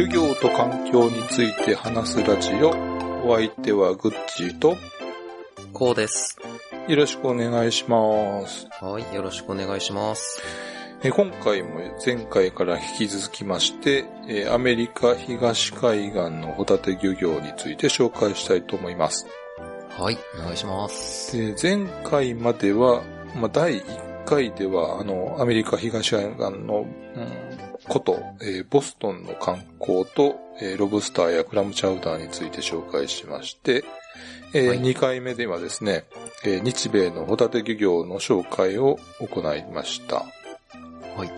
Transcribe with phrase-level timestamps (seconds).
[0.00, 2.70] 漁業と環境について話すラジオ。
[3.26, 4.78] お相手はグッチーと、
[5.74, 6.38] こうです。
[6.88, 8.66] よろしくお願いします。
[8.80, 10.42] はい、よろしくお願いします。
[11.02, 19.26] え今回も前回から引き続きまして、えアメリカ東海岸のホタテ漁業について紹介したいと思います。
[19.96, 21.36] はい、お願いします。
[21.36, 23.02] で前回までは、
[23.34, 26.86] まあ、第1回では、あの、アメリカ東海岸の、
[27.16, 33.84] うんこと、えーボストンの観光と、えーロブスターやクラムチャウダーについて紹介しまして、
[34.52, 36.04] えはい2回目ではですね、
[36.44, 40.26] えー日米のホタテ漁業の紹介を行いました。
[41.16, 41.30] はい。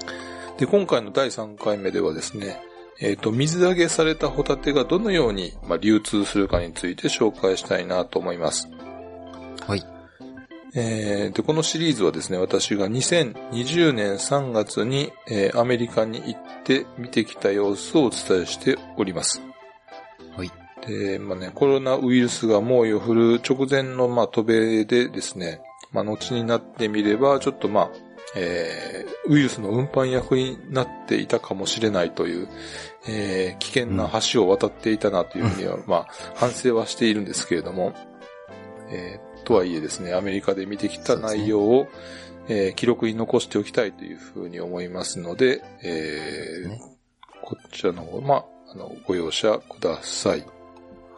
[0.58, 2.60] で、今回の第3回目ではですね、
[3.00, 8.68] えっ、と、水揚げされたホタテがどのように、まあ、流通するかについて紹介したいなと思います。
[9.66, 9.84] はい。
[10.74, 19.42] えーで、このシリーズはですね、私が2020年3月に、えーアメリカに行って見てきた様子をお伝えしております。
[20.36, 20.50] はい。
[20.86, 25.60] で、まあね、コロナウイルスが猛威を振る直前の、まあ、渡米でですね、
[25.92, 27.90] まあ、後になってみれば、ちょっとまあ、
[28.36, 32.48] えーウイルスの運搬役になっていたかもしれないという、
[33.08, 37.94] えー危険な橋を渡っていたなというふうには、まあ、反省はしているんですけれども、
[38.90, 41.88] えーとはいえですね、アメリカで見てきた内容を、
[42.48, 46.80] えー記録に残しておきたいというふうに思いますので、えーね
[47.42, 50.46] こちらの方、まあ、あの、ご容赦ください。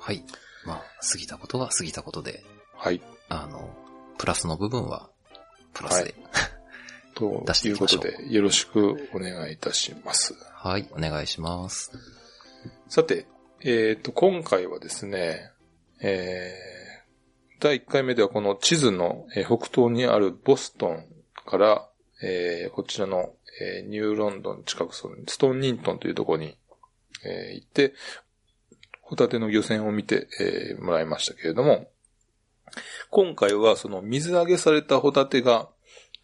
[0.01, 0.25] はい。
[0.67, 2.43] まあ、過ぎたことは過ぎたことで、
[2.75, 3.01] はい。
[3.29, 3.71] あの、
[4.19, 5.11] プラスの部分は、
[5.75, 6.13] プラスで。
[6.13, 6.54] と出
[7.55, 10.35] していいうことで、よろしくお願いいたします。
[10.53, 11.93] はい、お願いします。
[12.89, 13.27] さて、
[13.63, 15.51] えっ、と、今回はですね、
[16.01, 21.07] えー、第1回目ではこの地図の、えー北東にあるボストン
[21.47, 21.89] から、
[22.23, 26.59] えーこちらの、えーニューロンドン近く、そのストーンニントンというところに、
[27.25, 27.95] えー行って、
[29.01, 31.89] ホタテの漁船を見て、えーもらいましたけれども、
[33.11, 35.69] 今回はその水揚げされたホタテが、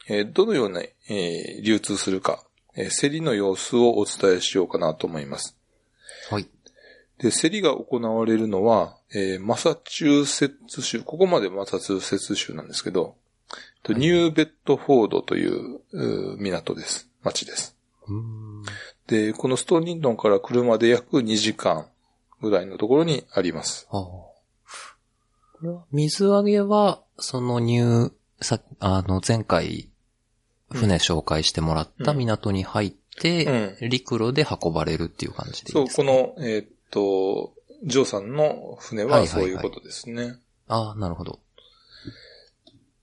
[0.09, 2.45] えーどのような、えー流通するか、
[2.77, 5.57] えー競りの様子をお伝えしようかなと思います。
[6.31, 6.49] はい。
[7.19, 13.17] で、競りが行われるのは、えーマサチューセッツ州、ここまでマサチューセッツ州なんですけど、
[13.83, 15.81] とニューベッドフォードという
[16.39, 17.09] 港です。
[17.23, 17.77] 町です。
[18.07, 18.63] うーん。
[19.07, 21.87] で、このストーンニントンから車で約2時間
[22.41, 23.87] ぐらいのところにあります。
[23.91, 24.01] ああ。
[24.01, 24.35] こ
[25.63, 29.90] れは、水揚げは、その入、さ、あの、前回、
[30.73, 37.53] 船紹介してもらった港に入って、う陸路で運ばれるっていう感じでいそ、いうですか、この、えーっと、
[37.85, 40.37] ジョーさんの船はいはいはいはそういうことですね。
[40.69, 41.41] ああ、なるほど。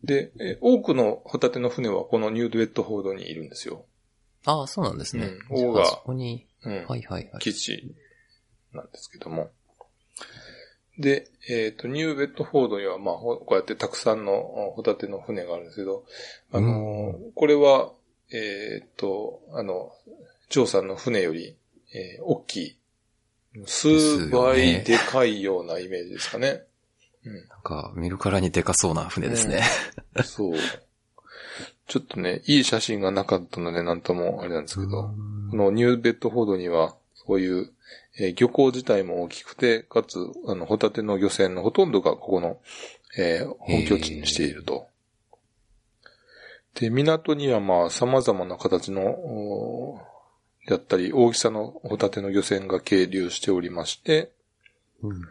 [0.04, 3.86] で、えー多くのホタテの船はこのニューベッドフォードにいるんですよ。
[4.46, 5.28] ああ、そうなんですね。
[5.50, 6.74] うん大がじゃあそこに、うん。
[6.74, 7.30] はいはいはい。
[7.40, 7.96] 基地
[8.74, 9.52] なんですけども。
[11.00, 14.34] で、えっ、と、ニューベッドフォードには、まあ、ほこうやってたくさんの
[14.70, 16.06] おホタテの船があるんですけど、
[16.52, 17.92] あのーこれは、
[18.32, 19.92] えっ、と、あの、
[20.50, 21.56] ジョーさんの船より、
[21.94, 22.78] えー大きい、
[23.66, 26.64] 数倍でかいようなイメージですかね。
[27.50, 29.62] なんか、見るからにでかそうな船ですね。
[30.16, 30.24] うん。
[30.24, 30.54] そう。
[31.88, 35.14] ちょっとね、いい写真がなかったので、なんともあれなんですけど、
[35.52, 37.72] このニューベッドフォードには、そういう、
[38.20, 40.18] えー漁港自体も大きくて、かつ、
[40.48, 42.60] あの、ホタテの漁船のほとんどがここの、
[43.18, 44.88] えー本拠地にしていると。
[46.76, 54.32] で、港にはまあ、様々な形の、おーだったり、大きさのホタテの漁船が係留しておりまして、
[55.02, 55.22] うんうん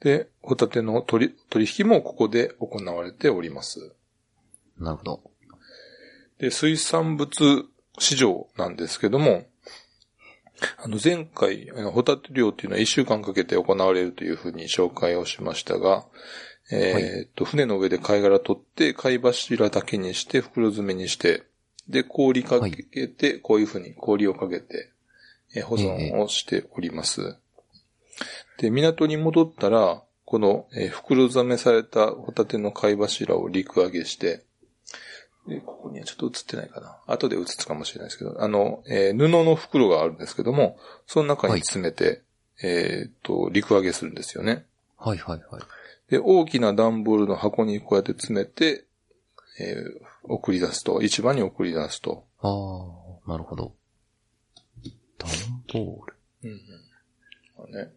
[0.00, 3.94] で、ホタテの取り取引もここで行われております。
[4.78, 5.30] なるほど。
[6.38, 7.64] で、水産物
[7.98, 9.46] 市場なんですけども、
[10.78, 16.06] あの前回、ホタテ漁っていうのは1週間かけて行われるというふうに紹介をしましたが、
[16.70, 21.44] えーっと、船の上で貝殻取って、貝柱だけにして、袋詰めにして、
[21.88, 24.90] で、氷かけて、こういうふうに氷をかけて、
[25.54, 27.36] えー保存をしております。
[28.58, 34.42] で、港に戻ったら、この、えー袋詰めされたホタテの貝柱を陸揚げして、
[35.48, 36.98] で、ここにはちょっと映ってないかな。
[37.06, 42.22] 後で映すかもしれないですけど、あの、えー布の袋があるんですけども、その中に詰めて、
[42.62, 44.64] えーっと、陸揚げするんですよね。
[44.96, 45.62] はいはいはい。
[46.10, 48.84] で、大きな段ボールの箱にこうやって詰めて、
[49.60, 52.24] えー送り出すと、市場に送り出すと。
[52.40, 52.48] あ
[53.28, 53.30] あ。
[53.30, 53.72] なるほど。
[55.18, 55.30] 段
[55.72, 56.14] ボール。
[56.42, 56.60] うん
[57.64, 57.72] うん。
[57.72, 57.92] ね。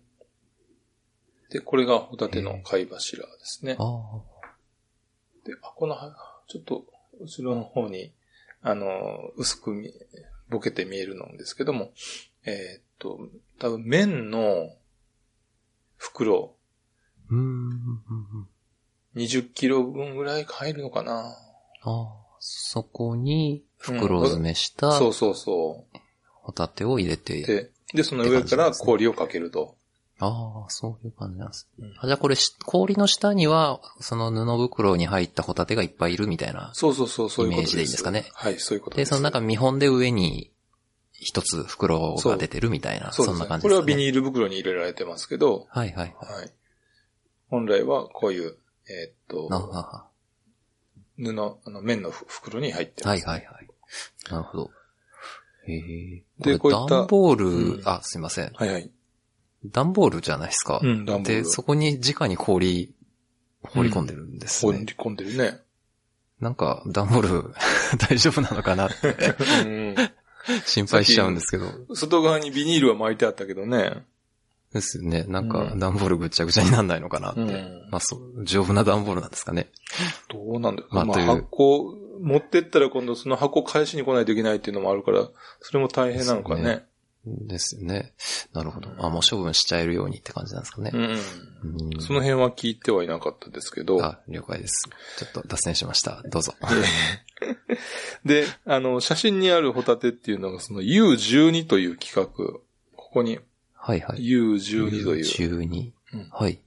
[1.50, 3.75] で、これがホタテの貝柱ですね。
[3.80, 4.22] ああ。
[5.44, 5.96] で、あ、この、
[6.48, 6.86] ちょっと、
[7.19, 8.12] 後ろの方に、
[8.62, 8.88] あの、
[9.38, 9.92] 薄く見、
[10.50, 11.92] ボケて見えるのですけども、
[12.45, 13.19] えーっと、
[13.60, 14.69] 多分麺の
[15.98, 16.56] 袋、
[17.30, 17.39] うーん。
[17.39, 17.69] うんう
[18.42, 18.50] ん
[19.16, 21.36] 20キロ分ぐらい入るのかな
[21.81, 22.07] ああ。
[22.39, 25.83] そこに袋詰めしたそうそうそ
[26.42, 27.18] ホタテを入れう。
[27.18, 27.42] て。
[27.42, 29.75] で、で、その上から氷をかけると。
[30.21, 31.88] ああ、そういう感じなんですね。
[31.88, 36.71] うんあじゃあこれし、氷の下には、その布袋に入ったホタテがいっぱいいるみたいな。
[36.74, 37.54] そうそうそう、そういう。
[37.54, 39.10] イメージでいいんですかねはい、そういうことで、です。
[39.10, 40.51] その中見本で上に
[41.13, 43.38] 一つ袋が出てるみたいな、そ,、そね。
[43.38, 43.83] んな感じですかね。
[43.83, 46.16] これはビニール袋に入れられてますけど、はいはい。
[46.19, 46.51] はい。
[47.50, 48.57] 本来はこういう、
[48.88, 50.10] えーっと、布、あ
[51.18, 53.25] の、綿の袋に入ってます。
[53.25, 53.68] はいはいはい。
[54.31, 54.72] なるほど。
[55.68, 56.24] へえ。
[56.39, 58.51] でこういった段ボール、うんあ、すいません。
[58.54, 58.89] はいはい。
[59.66, 60.80] 段ボールじゃないですか。
[60.82, 61.46] うん、段ボーで、ル。
[61.46, 62.94] そこに直に氷、
[63.62, 64.72] 放り込んでるんですね。
[64.72, 65.60] 放り込んでるね。
[66.40, 67.54] なんか、段ボール
[68.10, 69.36] 大丈夫なのかなって
[69.66, 69.96] うん。
[70.66, 71.96] 心配しちゃうんですけど。
[71.96, 74.06] 外側にビニールは巻いてあったけどね。
[74.74, 75.26] ですよね。
[75.28, 77.42] なんかう、ん段ボールぐっちゃぐちゃになんないのかなって。
[77.42, 79.70] うんまあ、そう、丈夫な段ボールなんですかね。
[80.30, 80.96] どうなんだろう。
[80.96, 85.28] まあ、まあ箱、持ってったら今度その箱返しに来ないといけないっていうのもあるから、
[85.62, 86.86] それも大変なのかですね。
[87.25, 88.13] ですよね。
[88.54, 88.89] なるほど。
[88.98, 90.98] あ、もう処分しちゃえるようにって感じなんですかねう。
[90.98, 91.01] ん。
[91.04, 94.04] うんその辺は聞いてはいなかったですけど。
[94.04, 94.89] あ、了解です。
[95.18, 96.24] ちょっと脱線しました。
[96.30, 96.54] どうぞ。
[98.25, 102.60] で、あの、写真にあるホタテっていうのがその U12 という企画。
[102.95, 103.39] ここに
[103.75, 104.19] はいはい。
[104.19, 106.30] U12 という、12うん。
[106.31, 106.60] はい。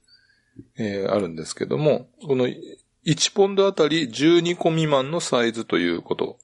[0.77, 2.47] えーあるんですけども、この
[3.05, 6.37] 1ポンドあたり12個未満のサイズということ。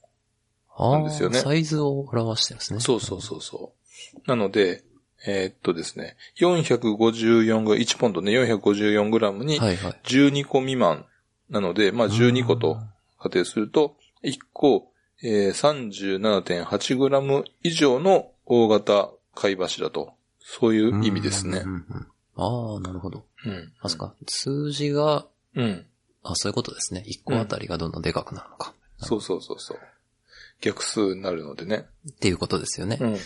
[0.76, 2.80] ああ、なんですよねサイズを表してるんですね。
[2.80, 3.79] そうそうそうそう。
[4.26, 4.84] なので、
[5.28, 10.00] えーっとですね、454グ1ポンドね、454グラムにはいはい。
[10.06, 11.06] 12個未満
[11.50, 12.78] なので、まあ12個と
[13.20, 14.92] 仮定すると、1個、
[15.22, 21.70] えー、37.8グラム以上の大型貝柱と、そういう意味ですねうん。
[21.70, 22.08] うんうん
[22.42, 23.26] ああ、なるほど。
[23.46, 23.74] うん。
[23.82, 24.14] あそっか。
[24.28, 25.26] 数字が、
[25.56, 25.86] うん。
[26.24, 27.04] あ、そういうことですね。
[27.06, 28.74] 1個あたりがどんどんでかくなるのか。
[28.98, 29.78] そうそうそうそう。
[30.62, 31.86] 逆数になるのでね。
[32.10, 32.98] っていうことですよね。
[33.02, 33.18] うん。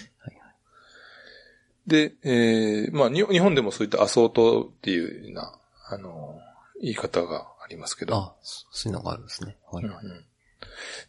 [1.88, 5.59] で、えー、まあ、に日本でもそういったアソートっていうような、
[5.89, 6.39] あの、
[6.81, 8.15] 言い方がありますけど。
[8.15, 9.57] あ、そそういうのがあるんですね。
[9.71, 10.06] はいはい。
[10.06, 10.25] うんうん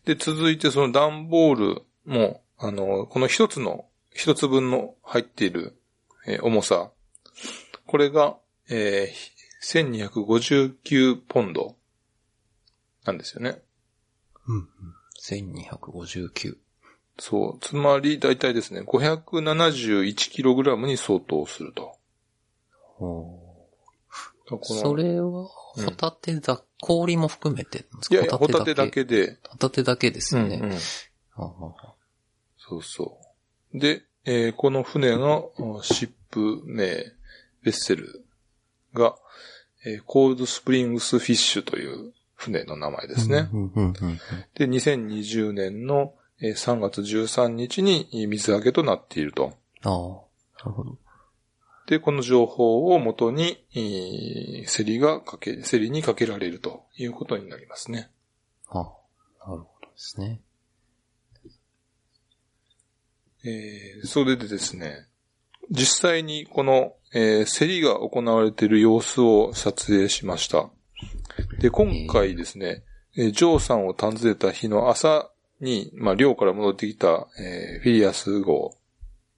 [0.04, 5.76] で、続いてその段ボールも、あの、この一つの、一つ分の入っている、
[6.26, 6.90] えー重さ。
[7.86, 8.36] これが、
[8.68, 11.76] えー、1259ポンド
[13.04, 13.60] なんですよね。
[14.46, 14.68] うんうん。
[15.22, 16.56] 1259。
[17.18, 17.58] そう。
[17.60, 21.96] つまり、だいたいですね、571キログラムに相当すると。
[24.62, 28.14] それは、うんホタテだ、氷も含めてですか？
[28.14, 28.88] いやいや、ホタテだ。
[28.88, 29.38] けで。
[29.48, 30.56] ホタテだけですよね。
[30.62, 30.78] うんうんあ
[31.42, 31.94] あ
[32.56, 33.18] そうそ
[33.74, 33.78] う。
[33.80, 37.12] で、えーこの船のうんシップ名、ベ
[37.66, 38.24] ッセル
[38.92, 39.16] が、
[39.84, 43.48] えーコールドスプリングスフィッシュという船の名前ですね。
[43.52, 44.18] うんうんうんうん
[44.54, 49.54] で、2020年のえー3月13日に水揚げとなっていると。
[49.82, 50.98] ああ、なるほど。
[51.86, 58.10] で、この情報をもとに、えー競りがかけ、競りにかけられるということになりますね。
[58.68, 60.40] ああ、なるほどですね。
[63.44, 65.06] えーそれでですね、
[65.70, 70.70] 実際にこの、えー競りが行われている様子を撮影しました。
[71.58, 72.82] で、今回ですね、
[73.16, 75.30] えージョーさんを訪ねた日の朝
[75.64, 78.76] に、まあ、寮から戻ってきた、えーフィリアス号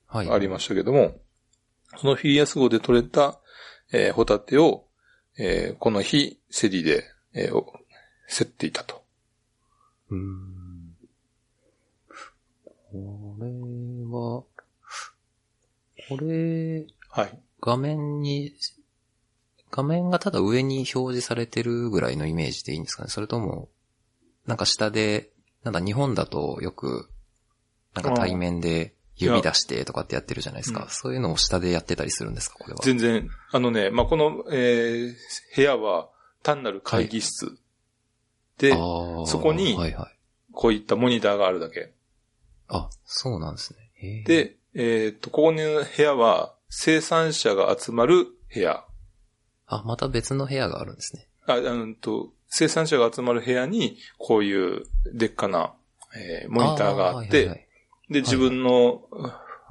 [0.09, 0.30] はい。
[0.30, 1.16] ありましたけども、
[1.97, 3.38] そのフィリアス号で取れた、
[3.92, 4.85] えーホタテを、
[5.38, 7.64] えーこの日、競りで、えーお
[8.28, 9.02] 競っていたと。
[10.11, 10.97] うーん。
[12.92, 13.47] これ
[14.11, 14.42] は、
[16.09, 17.38] これ、はい。
[17.61, 18.54] 画面に、
[19.71, 23.68] 画面がただ上に表示されてるぐらいのイメージでいいんですかねそれとも、
[24.47, 25.30] なんか下で、
[25.66, 27.08] なんだ日本だとよく、
[27.92, 30.85] なんか対面で指出してとかってやってるじゃないですか。
[30.85, 32.80] うんそういうのを下でやってたりするんですかこれは？
[32.85, 35.14] 全然、あのね、まあ、この、えー
[35.56, 36.08] 部屋は
[36.44, 37.58] 単なる会議室。
[38.58, 40.16] で、あーそこにはいはい。
[40.52, 41.92] こういったモニターがあるだけ。
[42.68, 44.23] あ、そうなんですね。
[44.25, 48.85] で、えっと、ここの部屋は生産者が集まる部屋。
[49.66, 51.26] あ、また別の部屋があるんですね。
[51.46, 55.75] あ、あのと、生産者が集まる部屋に、こういうでっかな、
[56.16, 57.66] えーモニターがあって、はいはいはい。
[58.08, 59.02] で、自分の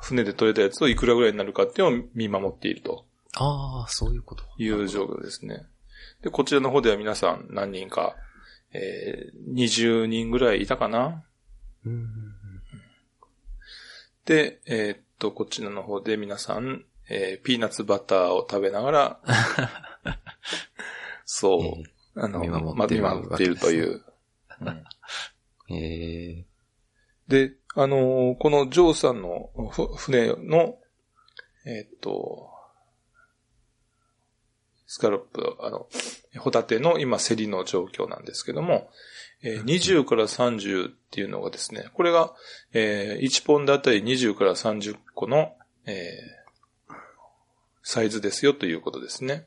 [0.03, 3.07] 船で取れたやつをいくらぐらいになるかっていうのを見守っていると。
[3.37, 4.43] ああ、そういうこと。
[4.59, 5.65] いう状況ですね。
[6.21, 8.15] で、こちらの方では皆さん何人か、
[8.71, 11.25] えー、20人ぐらいいたかな。
[11.87, 11.91] うん。
[11.91, 12.07] うんうん。
[14.25, 19.19] で、えーっと、こちらの方で皆さん、えーピーナッツバターを食べながら、
[21.25, 24.03] そう、えあの、見守まっている見守っているという。
[24.61, 24.83] うんー
[25.69, 26.55] えー
[27.27, 30.77] で、あのーこのジョーさんのふ船の、
[31.65, 32.51] えーっと、
[34.85, 35.87] スカロップ、あの、
[36.37, 38.89] ホタテの今競りの状況なんですけども、
[39.41, 42.33] えー20から30っていうのがですね、これが、
[42.73, 45.53] えー1ポンドあたり20から30個の、
[45.85, 46.45] えー
[47.87, 49.45] サイズですよということですね。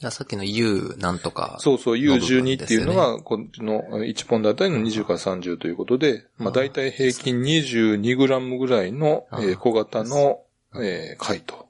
[0.00, 1.56] さっきの U なんとか。
[1.58, 9.26] そうそう、の部分 U12 っていうのが、こっちの1ポンドあたりの20から30ということで、まあ大体平均22グラムぐらいの、
[9.58, 10.42] 小型の、
[10.76, 11.66] えー貝と。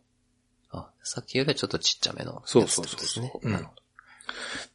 [0.71, 3.83] あ、さっきよりはちょっとちっちゃめのそうそうそうなるほど。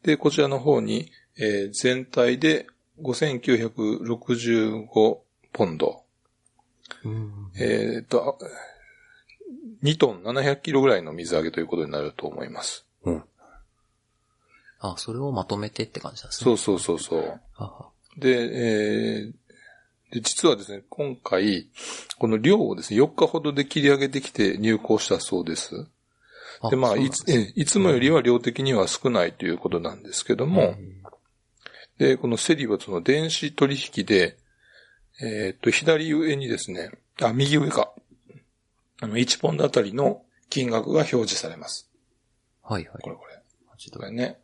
[0.02, 2.66] で、こちらの方に、えー全体で
[3.04, 5.18] 5965
[5.52, 6.04] ポンド。
[7.04, 8.46] うんえっと、あ
[9.84, 12.86] 2トン700キロぐらいの水揚げということになると思います。
[14.84, 16.44] あ、それをまとめてって感じなんですね。
[16.44, 17.40] そうそうそうそう。
[18.20, 19.34] で、えー
[20.12, 21.70] で、実はですね、今回、
[22.20, 25.88] この量をですね、4日ほどで切り上げてきて入港したそうです。
[26.70, 30.76] で、まあ、いつ、えいつもよりは量的には少ないということなんですけども、
[31.98, 34.38] で、このセリはその電子取引で、
[35.20, 37.92] えーっと、左上にですね、あ、右上か。
[39.02, 41.90] あの、1ポンドあたりの金額が表示されます。
[42.62, 43.02] はいはい。
[43.02, 43.34] これこれ。
[43.92, 44.38] これね。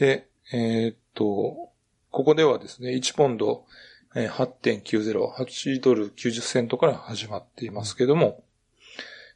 [0.00, 1.70] で、えーっと、
[2.10, 3.64] ここではですね、1ポンド
[4.16, 8.42] えー8.90、8ドル90セントから始まっていますけども、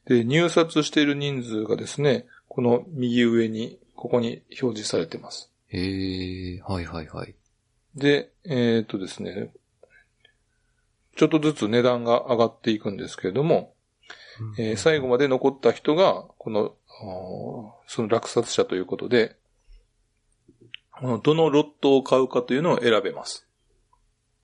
[0.06, 5.50] で、入札している人数がですね、この右上に、ここに表示されています。
[5.70, 7.34] とへえ、はいはいはい。
[7.94, 9.50] で、えーっとですね、
[11.16, 13.74] ちょっとずつ値段が上がっていくんですけれども、
[14.58, 16.74] えー最後まで残った人が、この、
[17.86, 19.36] その落札者ということで、
[21.00, 23.46] このどのロットを買うかというのを選べます。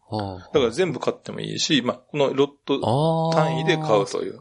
[0.08, 3.30] はあ、だから全部買ってもいいし、まあ、このロット。
[3.32, 4.40] 単位で買うという。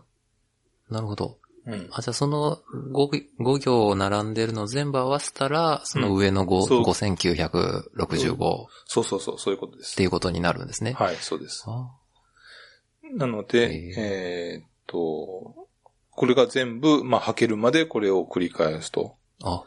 [0.90, 1.38] なるほど。
[1.66, 1.88] うん。
[1.92, 2.60] あ、じゃあその
[2.94, 10.04] 5, 5行並んでるの全部合わせたら、その上の5、そう5965っそうそうそう、そういうことですて。
[10.04, 10.94] いうことになるんですね。
[10.94, 11.64] はい、そうです。
[11.68, 11.92] あ
[13.14, 15.68] なので、へえーっと、
[16.12, 19.16] これが全部、まあ、履けるまでこれを繰り返すと。
[19.44, 19.64] あ。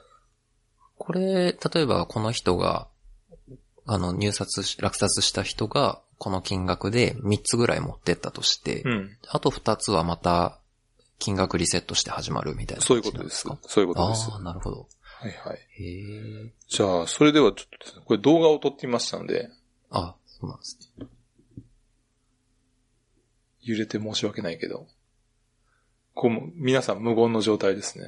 [1.02, 2.86] これ、例えばこの人が、
[3.86, 9.16] あの、入札し、落札した人が、この金額で3つぐらい持ってったとして、うん。
[9.28, 10.60] あと2つはまた、
[11.18, 13.58] 金額リセットして始まるみたいなそういうことですか。
[13.66, 14.28] そういうことです。
[14.30, 14.86] ああ、なるほど。
[15.02, 15.58] はいはい。
[15.82, 16.52] へえ。
[16.68, 19.50] じゃあ、それではちょっとこれ動画を撮ってみましたので、
[19.90, 21.06] あ、そうなんですね。
[23.62, 24.86] 揺れて申し訳ないけど、
[26.14, 28.04] こうも、皆さん無言の状態ですね。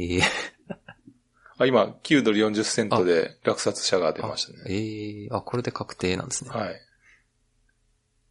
[0.00, 0.22] ええ
[1.58, 4.58] あ、今、9ドル40セントで落札者が出ましたね。
[4.68, 6.50] ええあ、これで確定なんですね。
[6.50, 6.80] はい。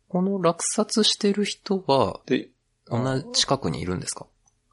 [0.07, 2.49] この落札してる人は、で、
[2.89, 4.25] 同じ近くにいるんですか？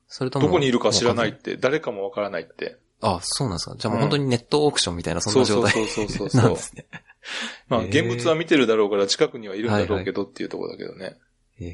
[0.06, 0.46] それとも。
[0.46, 2.78] どこにいるか知らないって、誰かもわからないって。
[3.00, 3.74] あ、そうなんですか。
[3.76, 6.86] じゃあもう本当にネットオークションみたいな、そんな状態そうそうそうそうそうなんですね。
[7.68, 11.16] まあ、現物は見てるだろうから近くにはいるんだろうけどっていうところだけどね。
[11.60, 11.66] え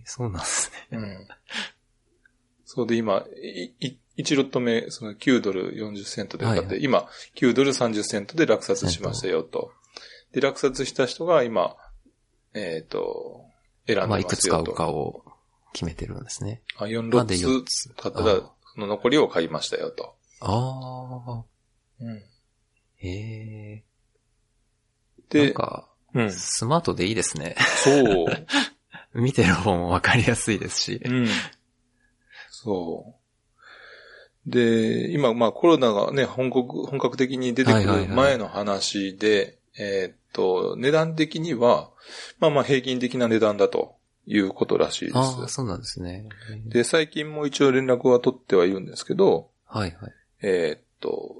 [0.00, 0.98] えそうなんですね。
[0.98, 1.28] うん。
[2.64, 9.70] そうで、今、い、い、1ロット目、その9ドル40セントで買って、はいは今、9ドル30セントで落札しましたよと。
[10.32, 11.76] で、落札した人が今、
[12.52, 13.44] えっ、と、
[13.86, 14.76] 選んでまあ、いくつ買うますよと。
[14.76, 15.24] かを
[15.72, 16.62] 決めてるんですね。
[16.76, 20.14] あ、4ロまで4ッつト買ったら、あその残りを買いましたよと。
[20.40, 21.44] ああ、
[22.00, 22.22] うん。
[23.00, 23.84] ええ
[25.32, 26.32] なんで、か、うん。
[26.32, 27.54] スマートでいいですね。
[27.84, 28.26] そう。
[29.14, 31.00] 見てる方もわかりやすいですし。
[31.04, 31.28] うん。
[32.50, 33.17] そう。
[34.48, 41.90] で、今、まあコロナがね、本国、本格的に出てくる前の話で、えーっと、値段的には、
[42.40, 45.54] まあまあ平均的な値段だということらしいでああ、す。
[45.54, 46.28] そうなんですね。
[46.66, 50.12] で、最近も一応連絡は取ってはいるんですけど、はいはい。
[50.42, 51.34] えーっと、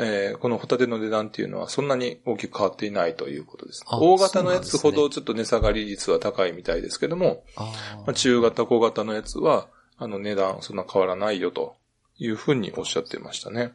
[0.00, 3.84] えーこのホタテの値段っていうのはそんなに大きく変わっていないということです。
[3.86, 7.72] あ大型のやつほどちょっと値下がり率は高いみたいですけども、あ
[8.06, 9.66] まあ、中型、小型のやつは、
[9.98, 11.76] あの値段そんな変わらないよと
[12.18, 13.72] いうふうにおっしゃってましたね。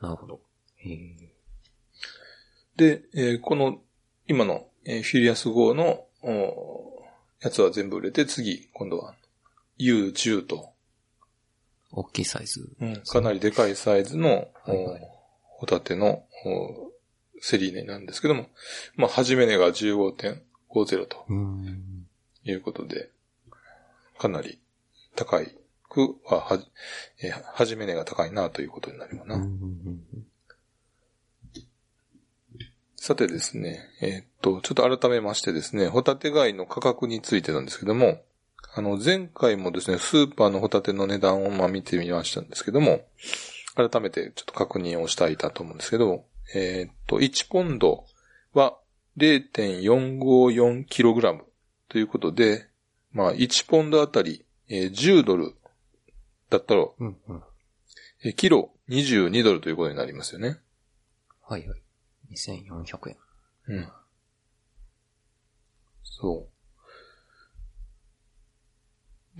[0.00, 0.40] あ、なるほど。
[2.76, 3.78] で、えーこの
[4.26, 7.02] 今の、えーフィリアス号のお
[7.40, 9.14] やつは全部売れて、次、今度は
[9.78, 10.70] U10 と、
[11.92, 12.68] 大きいサイズ。
[12.80, 14.28] うんかなりでかいサイズの、
[14.64, 15.14] はいはいお
[15.56, 16.90] ホタテのお
[17.40, 18.48] セリーネなんですけども、
[18.96, 22.06] まあ、初め値が15.50とうん。
[22.44, 23.08] いうことで、
[24.18, 24.58] かなり
[25.14, 25.56] 高い
[25.88, 26.66] くは、はじ、
[27.22, 29.36] えー初め値が高いなということになるかな。
[29.36, 29.52] うんうんう
[29.90, 30.00] ん
[32.96, 38.22] さてですね、えーっと、ちょっと改めましてですね、ホタテ貝の価格についてなんですけども、
[38.74, 43.02] あの、前回もですね、スーパーのホタテの値段をまあ見てみましたんですけども、
[43.74, 48.06] 改めてちょっと確認をしたいと思うんですけど、えーっと、1ポンド
[48.54, 48.78] は
[49.18, 51.40] 0.454kg
[51.90, 52.70] ということで、
[53.12, 55.54] まあ、1ポンドあたり、えー10ドル
[56.50, 57.42] だったら、うんうん。
[58.24, 60.58] えーキロ22ドルということになりますよね。
[61.42, 61.82] はいはい。
[62.32, 63.16] 2400円。
[63.68, 63.88] うん。
[66.02, 66.54] そう。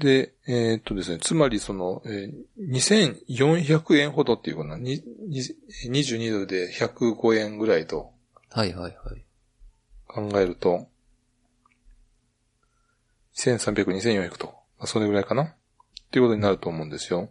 [0.00, 5.40] で、えーっとですね、つまりその、えー2400円ほどっていうかな、にに
[5.88, 8.12] 22ドルで105円ぐらいと
[8.50, 9.24] はいはいはい。
[10.06, 10.88] 考えると、
[13.36, 15.54] 1300、2400と、まあ、それぐらいかなっ
[16.10, 17.30] ていうことになると思うんですよ。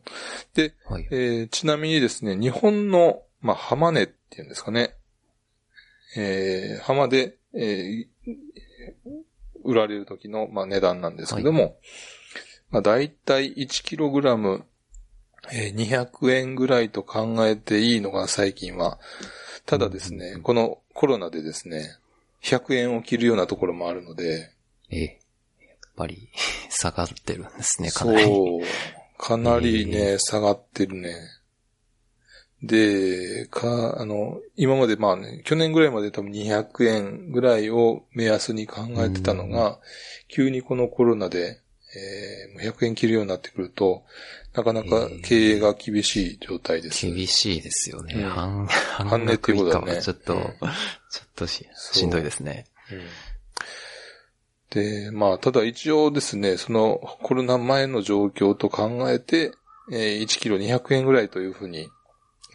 [0.53, 1.07] で、はい。
[1.11, 4.95] えーちなみにですね、日本の、まあ、浜値っていうんですかね。
[6.17, 8.05] えー浜で、えー
[9.63, 11.77] 売られる時の、まあ、値段なんですけども、
[12.69, 14.63] まあ、だいたい 1kg、
[15.51, 18.99] えー200円ぐらいと考えていいのが最近は。
[19.65, 21.95] ただですね、このコロナでですね、
[22.43, 24.51] 100円を切るようなところもあるので、
[24.89, 25.19] ええ。
[25.97, 26.29] やっぱり、
[26.69, 28.23] 下がってるんですね、かなり。
[28.23, 29.17] そう。
[29.17, 31.15] かなりね、え下がってるね。
[32.63, 39.79] で、か、あの、今までまあね、去年ぐらいまで多分200円ぐらいを目安に考えてたのが、
[40.29, 41.59] 急にこのコロナで、
[41.95, 44.03] えー、もう100円切るようになってくると、
[44.55, 47.05] なかなか経営が厳しい状態です。
[47.05, 48.15] 厳しいですよね。
[48.15, 52.65] うん半、半半値っていうことだねちょっと、うんちょっとししんどいですね。
[54.73, 59.51] で、まあ、ただ一応ですね、そのコロナ前の状況と考えて、
[59.91, 61.89] えー1キロ200円ぐらいというふうに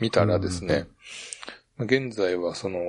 [0.01, 0.89] 見たらですね、
[1.77, 2.81] まあ現在はその、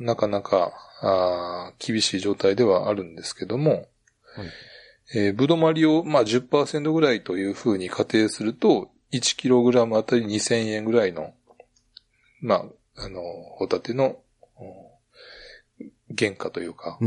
[0.00, 3.88] なかなか、あー厳しい状態ではあるんですけども、はい。
[5.14, 11.34] えーぶどまりを、まあ、10%ぐらいというふうに仮定すると、1キログラムあたり2000円ぐらいの、
[12.40, 12.54] ま
[12.96, 13.20] あ、あの、
[13.56, 14.25] ホタテの、お
[16.16, 16.98] 原価というか。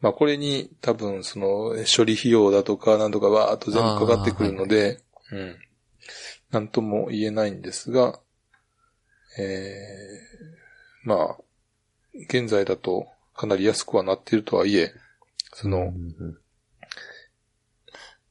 [0.00, 5.56] まあこれに多分その処理費用だとかなんとかわーっと全部かかってくるので、うん。
[6.50, 8.20] なんとも言えないんですが、
[9.38, 11.36] えー、まあ、
[12.28, 14.92] 現在だとかなり安くはなっているとはいえ、
[15.52, 15.92] その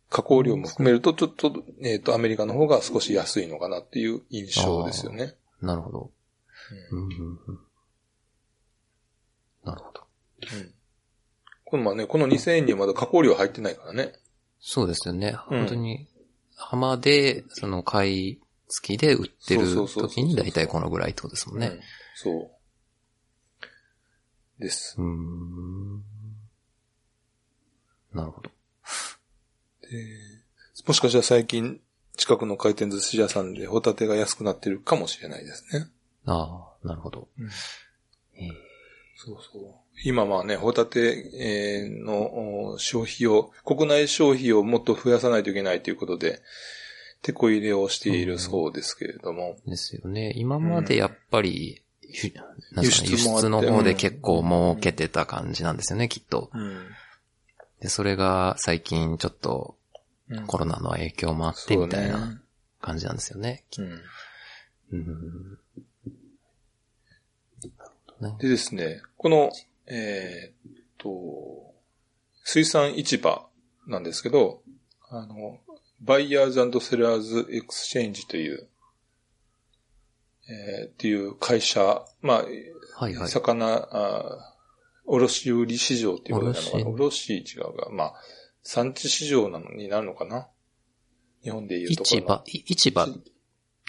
[0.09, 5.35] 加工量も含めるとちょっと、えっ、と、アメリカの方が少し安いのかなっていう印象ですよね。
[5.61, 6.11] なるほど。
[6.91, 7.59] うんうん、うん、うん。
[9.65, 10.01] なるほど。
[10.53, 10.71] うん
[11.67, 14.13] このまあね、この2000円にはまだ加工量入ってないからね。
[14.59, 15.35] そうですよね。
[15.49, 16.07] うん本当に、
[16.55, 21.79] 浜で、その買い付きで売ってる時に大体このぐらいってことですもんねうん。
[22.13, 22.51] そ
[24.59, 24.61] う。
[24.61, 24.95] です。
[24.99, 26.03] うーん。
[28.13, 28.49] なるほど。
[29.81, 29.87] で
[30.87, 31.81] もしかしたら最近、
[32.15, 35.87] 近くの回転寿司屋さんでホタテが安くなってるかもしれないですね。
[36.25, 37.27] ああ、なるほど。
[37.39, 37.49] うん
[38.37, 38.64] ええ
[39.15, 39.63] そうそう。
[40.03, 46.41] 今まあね、ホタテえーのお消費を、国内消費をもっと増やさないといけないということで、
[47.21, 49.57] 手こ入れをしているそうですけれども。
[49.65, 50.33] ですよね。
[50.35, 52.33] 今までやっぱり、輸
[52.71, 56.51] なん輸輸出の方で結構儲けてた感じなんですよね、きっと。
[56.53, 56.87] うん。
[57.81, 59.75] で、それが最近ちょっと
[60.29, 62.37] うんコロナの影響もあってみたいなね。
[62.81, 63.63] 感じなんですよね。
[63.77, 64.01] うん。
[64.91, 65.59] うん。
[68.19, 69.51] ねでですね、この、
[69.87, 71.73] えーっと、
[72.43, 73.47] 水産市場
[73.87, 74.61] なんですけど、
[75.09, 75.59] あの、
[76.01, 78.67] Buyers Sellers Exchange という、
[80.47, 82.45] えーっていう会社、まあ、
[82.97, 83.27] はいはい。
[83.29, 84.53] 魚、あ
[85.05, 86.85] 卸売市場っていうことなのかな？
[86.87, 87.33] 卸。
[87.33, 88.13] 卸違うが、まあ、
[88.63, 90.47] 産地市場なのになるのかな？
[91.43, 92.27] 日本でいうところの。
[92.27, 93.07] 市場、い市場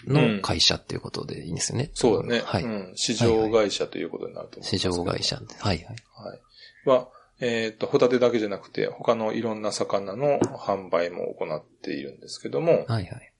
[0.05, 1.89] の会社っていうことでいいんですよね。
[1.93, 2.41] そうだね。
[2.45, 2.63] はい。
[2.63, 2.91] うん。
[2.95, 5.37] 市場会社ということになると思います市場会社。
[5.37, 5.85] はいはい。
[5.85, 6.89] はい。
[6.89, 13.33] は、えっ、と、ホタテだけじゃなくて、他のいろんな魚の販売も行っているんですけども、はいはい。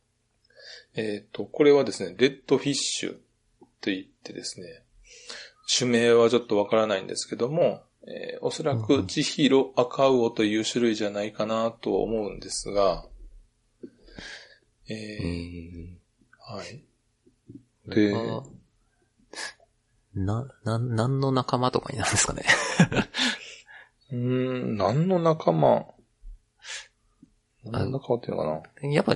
[0.96, 3.20] えっ、と、これはですね、レッドフィッシュと
[3.86, 4.84] 言ってですね、
[5.68, 13.06] 種名はちょっとわからないんですけども、えーおそらうんうんく千尋赤魚という種類じゃないかなとは思うんですが、
[14.88, 15.97] ええーー、
[16.48, 16.84] はい。
[17.90, 18.44] で、あ
[20.16, 22.46] な、な、何の仲間とかになるんですかね。
[24.12, 25.86] うーん、何の仲間？
[27.66, 29.16] 何の仲間っていうのかやっぱ、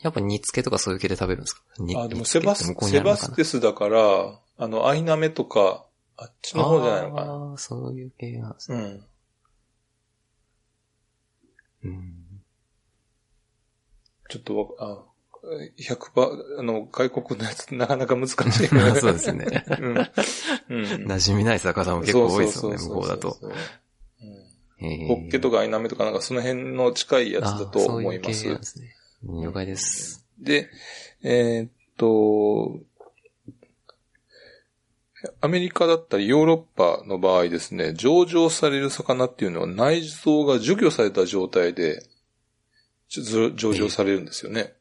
[0.00, 1.62] やっぱ煮付けとかそういう系で食べるんですか？
[1.78, 7.32] 煮なあ、でもセバスセバステスだから、あの、アイナメとか、あっちの方じゃないのかな？
[7.32, 8.78] ああ、そういう系なんですね。
[11.84, 11.90] うん。
[11.90, 12.14] うん。
[14.28, 15.04] ちょっとわ、あ、
[15.42, 18.36] 100%、あの、外国のやつなかなか難しい。
[19.00, 19.64] そうですね。
[19.80, 19.88] うん。
[19.88, 20.06] うん。
[21.06, 23.38] 馴染みない魚も結構多いですよね、向こうだと。。
[23.42, 23.52] うん
[24.82, 28.42] ホホッケとかアイナメとかなんかその辺の近いやつだと思います。
[28.42, 28.96] そうですね。
[29.22, 30.26] 了解です。
[30.40, 30.68] で、
[31.22, 32.80] えーっと、
[35.40, 42.04] アメリカだったりヨーロッパの場合ですね、上場される魚っていうのは内臓が除去された状態で
[43.08, 44.74] 上場されるんですよね。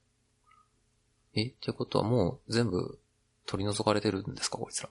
[1.36, 3.00] え、ってことはもう全部
[3.46, 4.90] 取り除かれてるんですか、こいつら。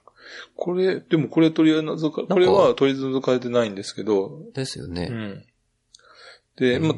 [0.55, 5.07] これ、でもこれ取り除か、これは取り除かれてないんですけど、ですよね。
[5.11, 5.45] うん。
[6.57, 6.95] で、ま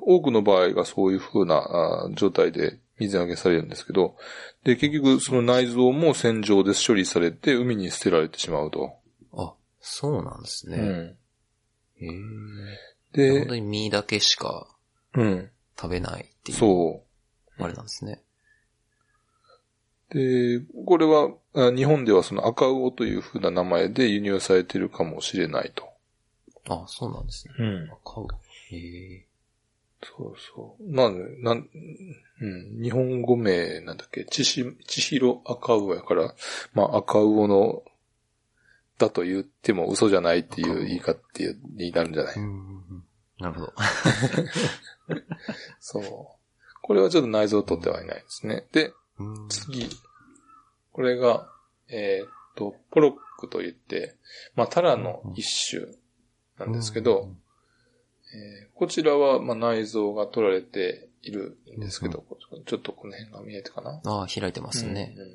[0.00, 4.16] 多くの場合がそういう風なあ状態で水揚げされるんですけど、
[4.64, 8.94] で、結局その内臓も洗浄で処理されて海に捨てられてしまうと。
[9.34, 10.78] あ、そうなんですね。
[10.78, 11.16] うん。
[12.00, 13.32] へえ。
[13.32, 14.68] で本当、に身だけしか
[15.14, 15.50] うん。
[15.78, 17.02] 食べないっていう、そ
[17.58, 17.62] う。
[17.62, 18.22] あれなんですね。
[20.10, 25.88] で、これは、あ日本ではその赤魚という風な名前で輸入されているかもしれないと。
[26.68, 27.54] あ、そうなんですね。
[27.58, 27.88] うん。
[28.04, 28.26] 買う。
[28.74, 29.26] へえ。
[30.02, 30.92] そうそう。
[30.92, 31.68] まあね、なん、
[32.40, 36.34] うん、日本語名なんだっけ、ちし、ちひろ赤魚やから、
[36.72, 37.82] まあ赤魚の、
[38.98, 41.18] だと言っても嘘じゃないっていう言い方
[41.76, 42.36] になるんじゃない？
[43.40, 43.72] なるほど。
[45.80, 46.02] そう。
[46.82, 48.66] これはちょっと内臓を取ってはいないですね。
[48.72, 48.94] で、うん
[49.48, 49.88] 次。
[50.92, 51.48] これが、
[51.88, 54.16] えーっと、ポロックと言って、
[54.54, 55.86] まあ、タラの一種
[56.58, 57.30] なんですけど、、
[58.34, 62.24] えーこちらは、まあ、内臓が取られているんですけど、
[62.64, 64.00] ちょっとこの辺が見えてかな？
[64.04, 65.14] ああ、開いてますね。
[65.16, 65.28] うんうん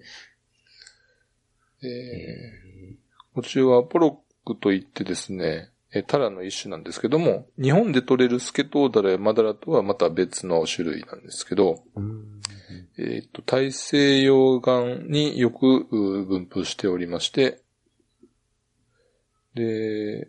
[1.86, 2.98] え
[3.36, 12.42] こちらはポロックといってですね、えータラの一種なんですけども、日本で取れるスケトウダラやマダラとはまた別の種類なんですけど、うん。
[12.98, 17.62] えっ、と、大西洋岸によくう分布しておりまして、
[19.56, 20.28] で、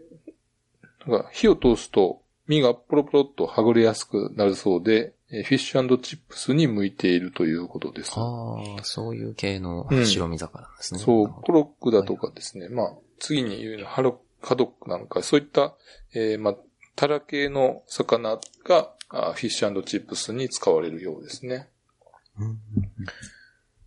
[1.06, 8.12] なんか火を通すと身がポロポロっとはぐれやすくなるそうで、えーフィッシュチップスに向いているということです。
[8.16, 11.00] ああ、そういう系のうん白身魚なんですね。
[11.00, 15.74] そうなるほ、どポロックだとかですね、まあ、次に言うのはハロカドックなのか、そういった、
[16.14, 16.56] えーまあ、
[16.96, 21.68] タラ系の魚があフィッシュチップスに使われるようですね。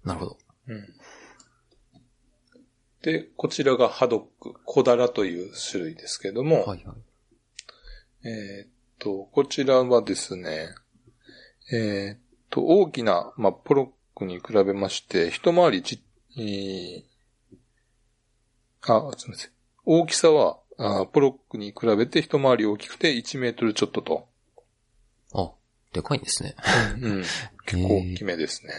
[0.04, 0.38] なるほど。
[0.68, 0.88] うん
[3.04, 8.28] で、こちらがハドック、小ダラという種類ですけども、はいはい。
[8.28, 10.70] えーっと、こちらはですね、
[11.72, 16.04] えーっと、大きな、まあ、ポロックに比べまして、一回りち、
[16.38, 17.04] えー
[18.94, 19.52] あ、すみません。
[19.86, 24.28] 大きさは、あポロックに比べて一回り大きくて1メートルちょっとと。
[25.34, 25.52] あ、
[25.94, 26.56] でかいんですね。
[27.02, 27.24] うん、
[27.66, 28.74] 結構大きめですね。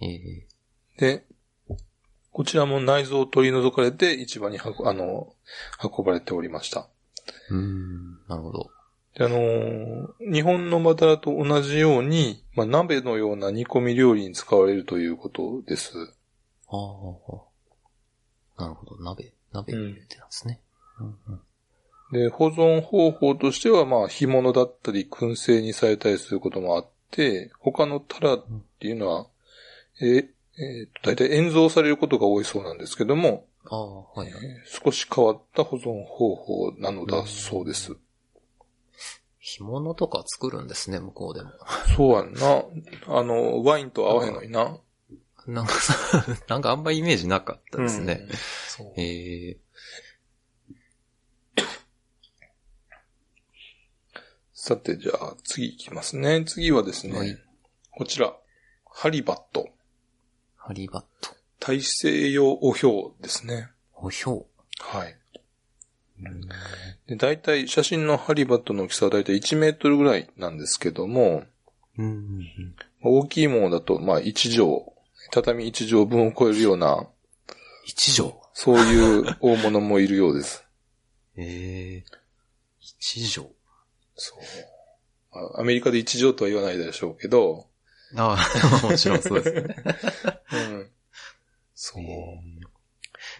[0.00, 0.46] ええ
[0.98, 1.24] で、
[2.32, 5.34] こちらも内臓を取り除かれて市場にはあの、
[5.82, 6.88] 運ばれておりました。
[7.48, 8.70] うーん、なるほど。
[9.14, 15.92] であのー日本のマダラと同じように、まあ、鍋のような煮込み料理に使われるということです。
[16.68, 16.76] あ
[18.58, 19.02] あ、なるほど。
[19.02, 20.60] 鍋、鍋ってなんですね。
[21.00, 21.40] うんうん
[22.12, 28.44] で、保存方法としては、まあ、干物だったり、燻製にされたりすることもあって、他のタラっ
[28.80, 29.26] ていうのは、
[30.00, 34.44] えーえーと、大体塩蔵されることが多いそうなんですけども、ああ、はいはい。
[34.44, 37.96] えー少し変わった保存方法なのだそうです。
[39.38, 41.50] 干物とか作るんですね、向こうでも。
[41.96, 42.64] そうやんな。
[43.06, 44.76] あの、ワインと合わへんのにな。
[45.46, 48.26] なんかさ、 なんかあんまイメージなかったですね。
[48.78, 49.56] うんええ
[54.62, 56.44] さて、じゃあ、次いきますね。
[56.44, 57.38] 次はですね、はい
[57.92, 58.34] こちら、
[58.84, 59.70] ハリバット。
[60.54, 61.30] ハリバット。
[61.58, 63.70] 大西洋おひょうですね。
[63.94, 64.44] おひょ
[64.78, 65.16] はい。
[66.20, 66.26] う。
[66.26, 66.40] うん
[67.06, 71.44] で大体、写真のハリバットの大きさは大体1メートルぐらいなんですけども、
[71.96, 74.82] うんうん大きいものだと、まあ1畳、
[75.30, 77.08] 畳1畳分を超えるような、
[77.86, 78.38] 一条。
[78.52, 80.62] そういう大物もいるようです。
[81.38, 82.04] ええ
[82.98, 83.50] 一条。
[84.20, 84.38] そう。
[85.56, 87.66] あアメリカで一条とは言わないでしょうけど、
[88.16, 88.36] あ
[88.82, 89.76] あ、もちろんそうですね。
[90.52, 90.90] うん。
[91.74, 92.02] そう。
[92.02, 92.70] えー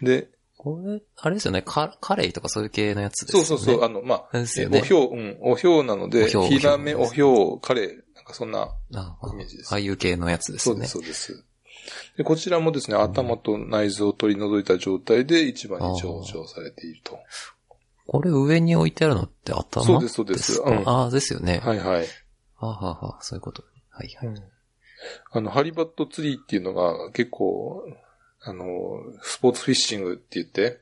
[0.01, 3.45] で、これ、あれですよね、カカレイとかそういう系のやつですよね。
[3.47, 4.45] そうそうそう、あの、まあ、ね
[4.79, 10.85] おひょう、うん、おひょうなので、おひょうヒラメ、おひょうカレー、なんかそんな、イメージですああいう系のやつですね。
[10.87, 11.45] そうです、そうです。
[12.17, 17.19] で、こちらもですね、頭と内臓を取り除いた状態で一番に上場されていると。
[18.11, 19.85] これ上に置いてあるのって頭？
[19.85, 20.69] そうですそうですか？
[20.69, 21.61] うんああ、ですよね。
[21.63, 22.05] はいはい。
[22.57, 23.63] ああ、はあはあ、そういうこと。
[23.89, 24.43] はいはい。
[25.31, 27.83] あの、ハリバットツリーっていうのが結構、
[28.41, 28.65] あの、
[29.21, 30.81] スポーツフィッシングって言って、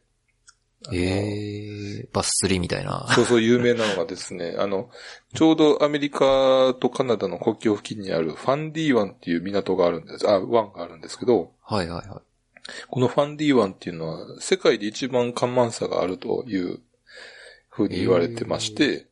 [0.92, 3.06] ええバス釣りみたいな。
[3.14, 4.90] そうそう有名なのがですね、 あの、
[5.36, 12.74] ちょうどアメリカとカナダの国境付近にあるファンディ湾っていう港があるんです、あ、湾があるんですけど、はいはいはい。
[12.90, 16.80] このファンディ湾っていうのは世界で一番干満差があるという
[17.80, 19.08] ふうに言われてまして、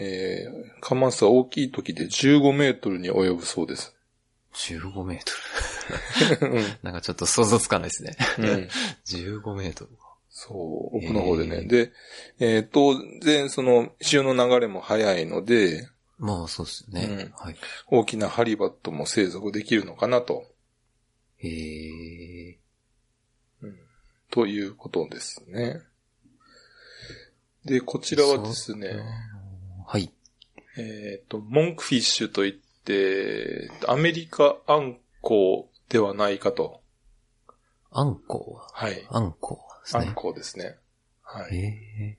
[0.00, 3.94] えー、干満差大きい時で15メートルに及ぶそうです。
[4.54, 6.64] 15メートル。
[6.82, 8.16] なんかちょっと想像つかないですね。
[8.38, 8.68] うん
[9.06, 9.90] 15メートル。
[10.30, 10.52] そ
[10.92, 11.56] う、奥の方でね。
[11.56, 11.92] えーで、
[12.40, 17.30] えー当然その潮の流れも速いので、まあそうですよね。
[17.36, 17.56] はい。
[17.86, 20.44] 大きなハリバットも生息できるのかなと、
[21.40, 22.58] ええ
[24.30, 25.80] ということですね。
[27.68, 28.96] で、こちらはですね、
[29.86, 30.12] はい。
[30.76, 32.52] えっ、と、モンクフィッシュといっ
[32.84, 36.80] て、アメリカアンコウではないかと。
[37.90, 38.84] アンコウ。
[38.84, 38.90] は？
[38.90, 39.06] い。
[39.10, 40.14] アンコウですねアン。
[40.14, 40.76] コウですね。
[41.22, 41.58] はえい。
[41.58, 42.18] え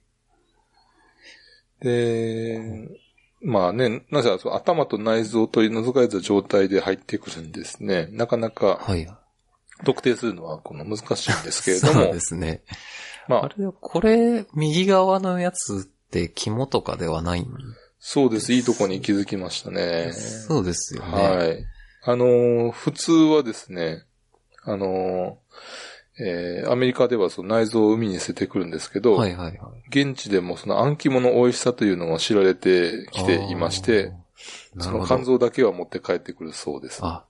[1.81, 2.89] で、
[3.41, 8.07] まあね、なぜか頭と内臓を取り除かれた状態で入ってくるんですね。
[8.11, 9.07] なかなかはい。
[9.85, 12.63] 特定するのはこの難しいんですけれどもそうで、すね。
[13.29, 17.47] まあ、あれ、これ、右側のやつって肝とかではないん？
[17.99, 18.51] そうです。
[18.53, 20.11] いいとこに気づきましたね。
[20.13, 21.11] そうですよね。
[21.11, 21.65] はい。
[22.03, 24.03] あのー普通はですね、
[24.63, 29.79] あのーえーアメリカではその内臓を海に捨ててくるんですけど、はいはいはい。
[29.89, 34.11] 現地でもそのあん肝の美味しさというのが知られてきていまして、
[34.79, 34.91] そ。
[34.91, 36.99] の肝臓だけは持って帰ってくるそうです。
[37.03, 37.25] あ、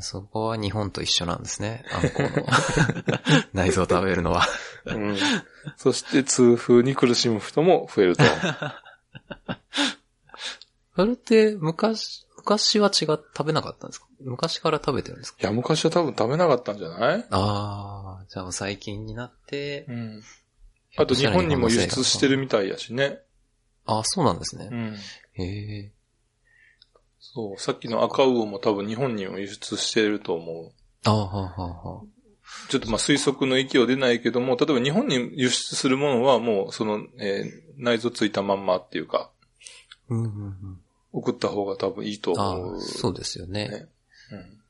[0.00, 1.84] そこは日本と一緒なんですね。
[1.92, 2.28] あんこの
[3.54, 4.46] 内臓を食べるのは。
[4.86, 5.16] うん、
[5.76, 8.24] そして痛風に苦しむ人も増えると。
[10.96, 14.06] それって昔、昔は違う、食べなかったんですか？
[14.20, 15.38] 昔から食べてるんですか？
[15.42, 17.26] いや、昔は多分食べなかったんじゃない？
[17.30, 20.22] ああ、じゃあ最近になって、うん。
[20.96, 23.18] あと日本にも輸出してるみたいやしね。
[23.86, 24.66] ああ、そうなんですね。
[24.68, 24.96] ん。
[25.32, 25.44] へ
[25.86, 25.92] え。
[27.32, 30.72] そう、さっきの赤魚も多分日本にも輸出してると思う。
[31.04, 32.02] ああ、はあ、はあ、はあ。
[32.68, 39.30] ちょっとまあ推測の域を出ないけども、例えば日本に輸出するものはもうその、えー内臓ついたまんまっていうか、
[40.08, 40.80] うんうんうん。
[41.12, 42.76] 送った方が多分いいとあ思う。
[42.76, 43.68] あ、そうですよね。
[43.68, 43.86] ね
[44.30, 44.64] うん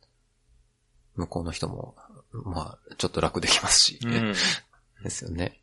[1.16, 1.94] 向こうの人も、
[2.32, 4.00] まあ、ちょっと楽できますし。
[4.02, 4.34] うん。
[5.04, 5.60] ですよね。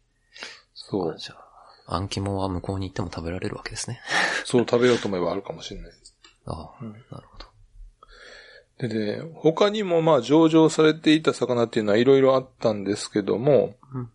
[0.74, 1.18] そう。
[1.18, 1.36] じゃ
[1.88, 4.00] あ、あん肝は向こうに行っても食べられるわけですね。
[4.46, 5.92] そう食べようと思えばあるかもしれない。
[6.46, 7.46] ああ、うんなるほど。
[8.88, 14.10] でね、他にもまあ上場されていた魚っていうのはいろいろあったんですけども、うん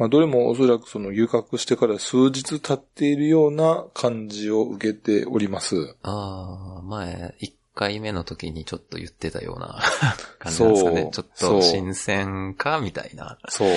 [0.00, 5.94] まあどれもおそらくその遊郭してから数日経っているような感じを受けております。
[6.02, 9.78] ああ、前、1回目の時にちょっと言ってたような
[10.38, 11.10] 感じなんですかね。
[11.12, 13.38] ちょっと新鮮かみたいな。
[13.50, 13.70] そう。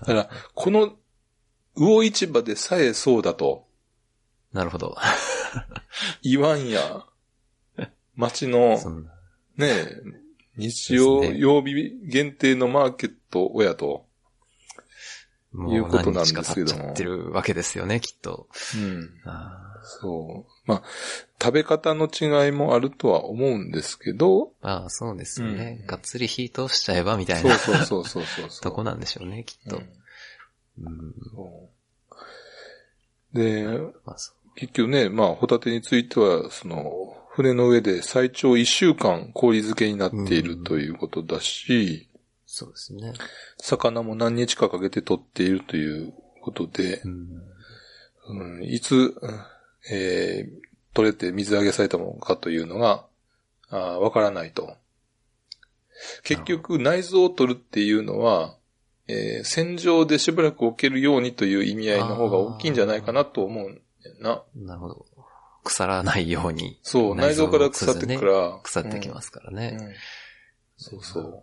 [0.00, 0.96] だから、この
[1.76, 3.67] 魚市場でさえそうだと
[4.52, 4.96] なるほど。
[6.22, 7.04] 言わんや、
[8.16, 8.78] 街の
[9.56, 10.02] ねえ、
[10.56, 14.06] 日曜、ね曜日限定のマーケット親と、
[15.52, 18.48] もいうことなんですけども何日か経ってるわけですよね、きっと。
[18.76, 19.10] うん。
[19.24, 20.52] あそう。
[20.66, 20.82] まあ、
[21.40, 25.78] 食べ方の違いもあるとは思うんですけど、あああ、そうですよね。
[25.80, 28.62] うんがっつり火通しちゃえばみたいなそうそうそうそうそう。
[28.62, 29.76] とこなんでしょうね、きっと。
[29.76, 31.14] うんうん
[33.32, 33.66] で、
[34.04, 42.08] まあ、そ結局ね、まあ、ホタテについては、その、船の上で最長1週間氷漬けになっているということだし、
[42.44, 43.12] そうですね。
[43.60, 47.42] 魚も何日かかけて取っているということでう、ん
[48.30, 49.40] うん、いつ、うん
[49.92, 53.04] えー取れて水揚げされたものかというのが、
[53.70, 54.74] わからないと。
[56.24, 58.56] 結局、内臓を取るっていうのは、
[59.06, 63.80] えー戦場でしばらく置けるようにという意味合いの方が大きいんじゃないかなと思うん
[64.20, 64.42] な。
[64.54, 65.06] なるほど。
[65.64, 66.78] 腐らないように。
[66.82, 68.60] そう、内臓から腐ってくから。
[68.62, 69.76] 腐ってきますからね。
[69.78, 69.94] うんうん
[70.78, 71.42] そうそう。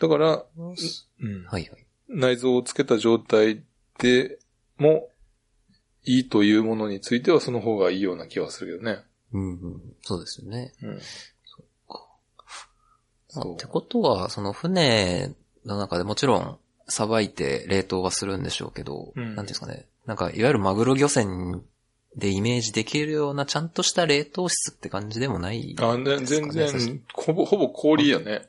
[0.00, 1.86] だから、うんはいはい。
[2.08, 3.64] 内臓をつけた状態
[3.98, 4.38] て
[4.78, 5.08] も
[6.04, 9.02] いいというものについてはその方がいいような気はするけどね。
[9.32, 9.80] うんうん。
[10.02, 10.72] そうですよね。
[10.82, 10.90] うん。
[10.90, 11.00] まあ
[13.28, 19.86] そうってことは、その船の中でもちろん、さばいて冷凍はするんでしょうけど、うんなんていうんですかね。
[20.06, 21.62] なんか、いわゆるマグロ漁船
[22.16, 25.76] でイメージできるようなちゃんとした冷凍室って感じでもない。
[25.78, 28.46] あ、ね、全然、ほぼ、ほぼ氷やね。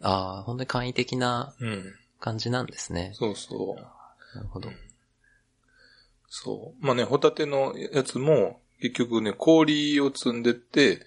[0.00, 1.94] ああ、本当に簡易的なうん。
[2.18, 3.10] 感じなんですね。
[3.14, 4.36] そうそう。
[4.36, 4.70] なるほど。
[6.28, 6.84] そう。
[6.84, 11.00] まあね、ホタテのやつも、結局ね、氷を積んでって、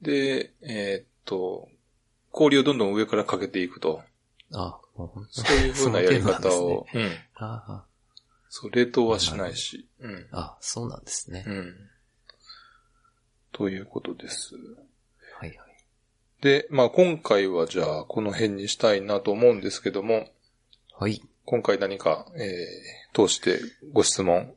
[0.00, 1.68] で、えーっと、
[2.30, 4.02] 氷をどんどん上からかけていくと。
[4.52, 7.02] あもう本当そういう風なやり方を、 うん。
[7.34, 7.84] ああ
[8.50, 9.86] そう、冷凍はしないし。
[10.00, 10.26] うん。
[10.32, 11.44] あ、そうなんですね。
[11.46, 11.74] うん。
[13.52, 14.54] ということです。
[15.38, 15.58] はいはい。
[16.40, 20.28] で、まあ今回はじゃあこの辺にしたいなと思うんですけども、
[20.98, 21.20] はい。
[21.44, 23.58] 今回何か、えー、通して
[23.92, 24.54] ご質問、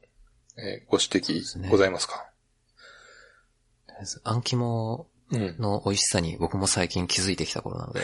[0.57, 2.25] えーご指摘ございますか？
[3.87, 5.55] とりあえず、あん肝うん。
[5.59, 8.01] の美味しさに僕も最近気づいてきた頃なので、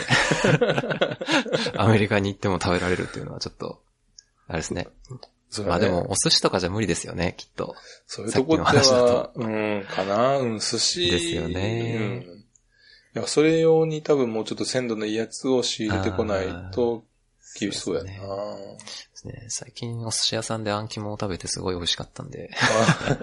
[1.75, 3.83] アメリカに行っても食べられるっていうのはちょっと、
[4.47, 4.87] あれですね。
[5.49, 7.75] それはねまあでも、お寿司とかじゃ無理ですよね、きっと。
[8.05, 11.11] そういうとこってさっきの話だは、うん、かなうん、寿司。
[11.11, 12.37] ですよねうん。
[13.17, 17.03] いや、それ用に多分もうちょっと鮮度のいいやつを仕入れてこないと
[17.59, 18.09] 厳しそうやな。
[18.09, 18.17] で
[19.13, 19.45] すね。
[19.49, 23.17] 最近お寿司屋さんであん肝を食べてすごい美味しかったんで、 そっ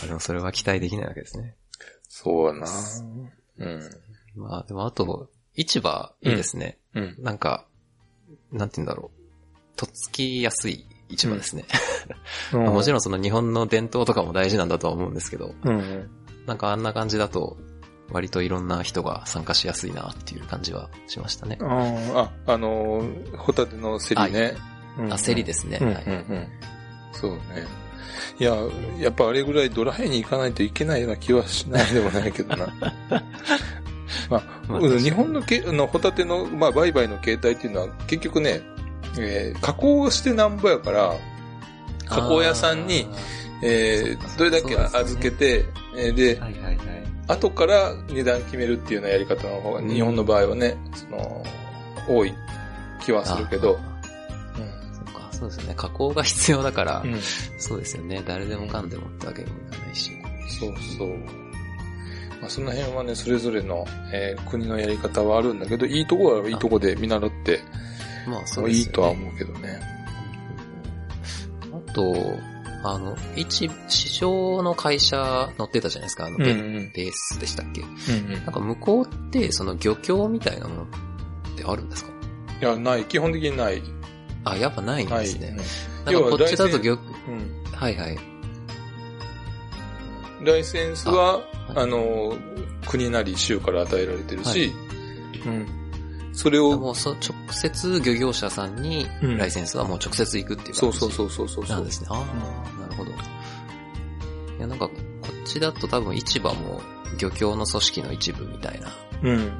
[0.00, 1.56] かでもそれは期待できないわけですね。
[2.08, 2.68] そうやな。
[3.58, 3.90] うん。
[4.36, 6.78] まあでもあと、市場いいですね。
[6.94, 7.16] うん。
[7.18, 7.66] なんか、
[8.52, 9.21] なんて言うんだろう。
[9.76, 11.64] とっつきやすい市場ですね。
[12.52, 15.54] ま あもちろんその日本の伝統とかも大事なんだとは思うんですけど。
[15.64, 16.10] うん。
[16.46, 17.56] なんかあんな感じだと、
[18.10, 21.58] 割といろんな人が参加しやすいなっていう感じはしましたね。
[21.62, 24.54] ああ、あのー、ホタテのセリね。
[25.10, 25.78] あ、競りですね。
[25.80, 26.48] うんうんはいうん。
[27.12, 27.38] そうね。
[28.38, 28.56] いや、
[28.98, 32.68] やっぱあれぐらいドライに行かないといけないような気はしないでもないけどな。
[34.28, 38.62] まあ、日本のけあのホタテの、まあ、売買の形態っていうのは結局ね、
[39.18, 41.14] えー加工してなんぼやから、
[42.06, 43.06] 加工屋さんに、
[43.62, 45.64] えーどれだけ預けて、
[45.96, 47.02] えーで、あー、はいはいはい。
[47.28, 51.44] 後から値段決めるっていうようなやり方の方が、日本の場合はね、その、
[52.08, 52.34] 多い
[53.04, 53.78] 気はするけど、そ
[55.12, 55.74] うか、そうですよね。
[55.76, 57.20] 加工が必要だから、うん。
[57.58, 58.22] そうですよね。
[58.26, 60.10] 誰でもかんでもってわけにもいかないし。
[60.60, 61.08] そうそう。
[62.40, 67.60] まあ、その辺はね、それぞれの、えー国のやり方はあるんだけど、いいとこはいいとこで見習って
[68.26, 68.78] まあそうもですよね。
[68.78, 69.80] いいとは思うけどね。
[71.88, 72.14] あと、
[72.84, 76.26] あの、一、市場の会社乗ってたじゃないですか。
[76.26, 77.80] あの、ベんベースでしたっけ？
[77.82, 77.88] うん。
[78.34, 80.86] うんなんか向こうって、その漁協みたいなものっ
[81.56, 82.10] てあるんですか？
[82.60, 83.04] いや、ない。
[83.04, 83.82] 基本的にない。
[84.44, 85.08] あ、やっぱないん。
[85.08, 85.48] ですね。
[85.48, 85.56] うん
[86.04, 87.62] なんかこっちだと漁、うん。
[87.72, 88.18] はいはい。
[90.44, 91.40] ライセンスは、
[91.76, 92.36] ああの、
[92.88, 94.72] 国なり州から与えられてるし、
[95.46, 95.66] うん。
[96.32, 101.76] それを、もうそ直接漁業者さんにうんライセンスはもう直接行くっていう感じそうそうそうそうそう。
[101.76, 102.08] なんですね。
[102.10, 103.10] ああ、なるほど。
[103.10, 103.14] い
[104.58, 104.92] や、なんか、こ
[105.28, 106.80] っちだと多分市場も
[107.18, 108.88] 漁協の組織の一部みたいな。
[109.22, 109.52] うん。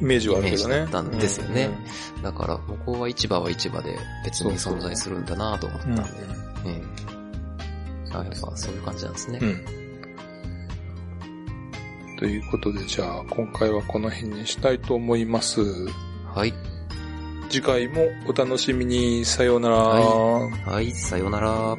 [0.00, 0.84] イメージはあるけどね。
[0.84, 1.70] ったんですよね
[2.16, 6.02] うんだから、向こうは市場は市場で別に存在するんだなと思ったんで。
[6.02, 6.06] うん
[6.66, 7.16] ええ
[8.12, 9.38] あ、やっぱそういう感じなんですね。
[9.42, 9.64] うん。
[12.18, 15.60] ということで、じゃあ、今回はこの辺にしたいと思います。
[16.36, 16.52] はい。
[17.48, 19.24] 次回もお楽しみに。
[19.24, 19.76] さようなら。
[19.76, 21.78] ははい、さようなら。